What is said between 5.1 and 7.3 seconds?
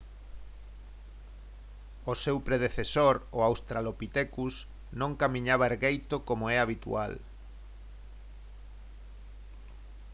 camiñaba ergueito como é habitual